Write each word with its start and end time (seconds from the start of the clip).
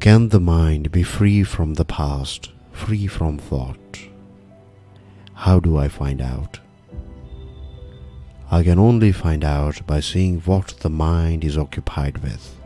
Can 0.00 0.30
the 0.30 0.40
mind 0.40 0.90
be 0.90 1.02
free 1.02 1.44
from 1.44 1.74
the 1.74 1.84
past, 1.84 2.52
free 2.72 3.06
from 3.06 3.36
thought? 3.36 3.98
How 5.34 5.60
do 5.60 5.76
I 5.76 5.88
find 5.88 6.22
out? 6.22 6.58
I 8.50 8.62
can 8.62 8.78
only 8.78 9.12
find 9.12 9.44
out 9.44 9.86
by 9.86 10.00
seeing 10.00 10.40
what 10.40 10.68
the 10.80 10.88
mind 10.88 11.44
is 11.44 11.58
occupied 11.58 12.22
with. 12.22 12.56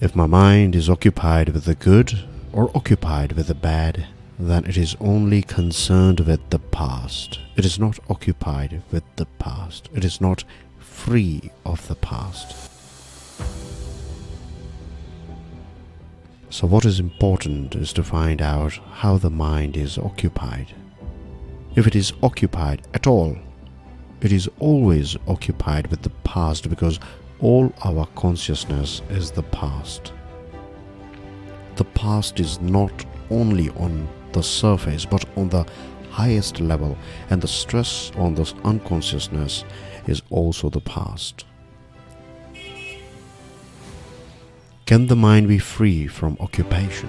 If 0.00 0.16
my 0.16 0.26
mind 0.26 0.74
is 0.74 0.90
occupied 0.90 1.50
with 1.50 1.64
the 1.64 1.76
good 1.76 2.18
or 2.52 2.76
occupied 2.76 3.34
with 3.34 3.46
the 3.46 3.54
bad, 3.54 4.08
then 4.40 4.64
it 4.64 4.76
is 4.76 4.96
only 4.98 5.40
concerned 5.40 6.18
with 6.18 6.50
the 6.50 6.58
past. 6.58 7.38
It 7.54 7.64
is 7.64 7.78
not 7.78 8.00
occupied 8.10 8.82
with 8.90 9.04
the 9.14 9.26
past. 9.38 9.88
It 9.94 10.04
is 10.04 10.20
not 10.20 10.42
free 10.80 11.52
of 11.64 11.86
the 11.86 11.94
past. 11.94 12.70
So, 16.52 16.66
what 16.66 16.84
is 16.84 17.00
important 17.00 17.74
is 17.76 17.94
to 17.94 18.02
find 18.04 18.42
out 18.42 18.78
how 18.90 19.16
the 19.16 19.30
mind 19.30 19.74
is 19.74 19.96
occupied. 19.96 20.74
If 21.76 21.86
it 21.86 21.96
is 21.96 22.12
occupied 22.22 22.86
at 22.92 23.06
all, 23.06 23.38
it 24.20 24.32
is 24.32 24.50
always 24.58 25.16
occupied 25.26 25.86
with 25.86 26.02
the 26.02 26.10
past 26.24 26.68
because 26.68 27.00
all 27.40 27.72
our 27.86 28.04
consciousness 28.16 29.00
is 29.08 29.30
the 29.30 29.44
past. 29.44 30.12
The 31.76 31.86
past 31.86 32.38
is 32.38 32.60
not 32.60 33.06
only 33.30 33.70
on 33.70 34.06
the 34.32 34.42
surface 34.42 35.06
but 35.06 35.24
on 35.38 35.48
the 35.48 35.64
highest 36.10 36.60
level, 36.60 36.98
and 37.30 37.40
the 37.40 37.48
stress 37.48 38.12
on 38.16 38.34
this 38.34 38.52
unconsciousness 38.62 39.64
is 40.06 40.20
also 40.28 40.68
the 40.68 40.82
past. 40.82 41.46
Can 44.92 45.06
the 45.06 45.16
mind 45.16 45.48
be 45.48 45.56
free 45.56 46.06
from 46.06 46.36
occupation? 46.38 47.08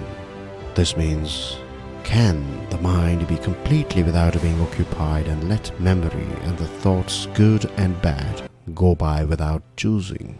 This 0.74 0.96
means, 0.96 1.58
can 2.02 2.66
the 2.70 2.78
mind 2.78 3.28
be 3.28 3.36
completely 3.36 4.02
without 4.02 4.40
being 4.40 4.58
occupied 4.62 5.26
and 5.28 5.50
let 5.50 5.78
memory 5.78 6.26
and 6.44 6.56
the 6.56 6.66
thoughts, 6.66 7.26
good 7.34 7.70
and 7.76 8.00
bad, 8.00 8.48
go 8.74 8.94
by 8.94 9.26
without 9.26 9.62
choosing? 9.76 10.38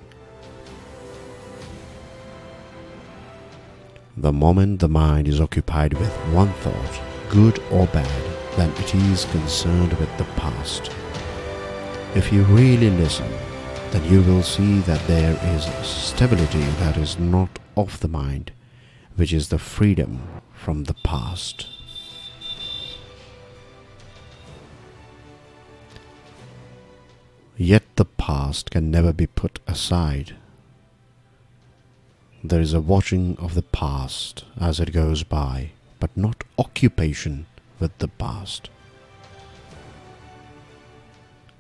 The 4.17 4.33
moment 4.33 4.81
the 4.81 4.89
mind 4.89 5.29
is 5.29 5.39
occupied 5.39 5.93
with 5.93 6.15
one 6.33 6.55
thought, 6.65 7.01
good 7.29 7.59
or 7.71 7.87
bad, 7.89 8.23
then 8.57 8.71
it 8.79 8.95
is 8.95 9.27
concerned 9.27 9.93
with 9.99 10.17
the 10.17 10.25
past. 10.41 10.91
If 12.15 12.33
you 12.33 12.43
really 12.45 12.89
listen, 12.89 13.31
then 13.95 14.13
you 14.13 14.23
will 14.23 14.43
see 14.43 14.81
that 14.81 15.07
there 15.07 15.39
is 15.55 15.67
stability 15.87 16.65
that 16.81 16.97
is 16.97 17.17
not 17.17 17.61
of 17.77 18.01
the 18.01 18.09
mind, 18.09 18.51
which 19.15 19.33
is 19.33 19.51
the 19.51 19.59
freedom 19.59 20.21
from 20.53 20.83
the 20.85 20.95
past. 21.05 21.69
Yet 27.57 27.85
the 27.95 28.05
past 28.05 28.73
can 28.73 28.91
never 28.91 29.13
be 29.13 29.29
put 29.29 29.61
aside. 29.69 30.35
There 32.43 32.61
is 32.61 32.75
a 32.75 32.81
watching 32.81 33.37
of 33.39 33.55
the 33.55 33.63
past 33.63 34.45
as 34.61 34.81
it 34.81 34.93
goes 34.93 35.23
by, 35.23 35.71
but 36.01 36.17
not 36.17 36.43
occupation 36.59 37.47
with 37.79 37.97
the 37.99 38.09
past. 38.09 38.71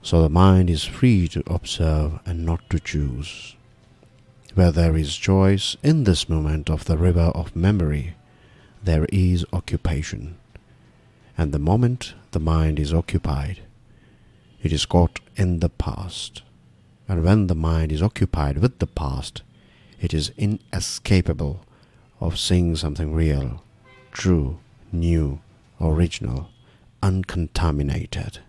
So 0.05 0.21
the 0.21 0.29
mind 0.29 0.69
is 0.69 0.85
free 0.85 1.29
to 1.29 1.43
observe 1.47 2.21
and 2.27 2.45
not 2.45 2.69
to 2.69 2.79
choose. 2.79 3.57
Where 4.55 4.71
there 4.71 4.99
is 4.99 5.17
choice 5.17 5.79
in 5.83 6.05
this 6.05 6.29
moment 6.29 6.69
of 6.69 6.85
the 6.85 6.99
river 6.99 7.33
of 7.35 7.57
memory, 7.57 8.15
there 8.83 9.07
is 9.07 9.47
occupation. 9.51 10.37
And 11.39 11.53
the 11.53 11.59
moment 11.59 12.13
the 12.33 12.39
mind 12.39 12.79
is 12.79 12.93
occupied, 12.93 13.61
it 14.63 14.75
is 14.75 14.85
caught 14.85 15.21
in 15.37 15.61
the 15.61 15.71
past. 15.71 16.43
And 17.09 17.25
when 17.25 17.47
the 17.47 17.55
mind 17.55 17.91
is 17.91 18.03
occupied 18.03 18.59
with 18.59 18.81
the 18.81 18.87
past, 18.87 19.41
it 20.03 20.13
is 20.13 20.33
inescapable 20.37 21.65
of 22.21 22.39
seeing 22.39 22.77
something 22.77 23.15
real, 23.15 23.65
true, 24.13 24.59
new, 24.93 25.41
original, 25.81 26.51
uncontaminated. 27.03 28.41